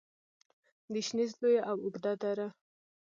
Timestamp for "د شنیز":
0.93-1.31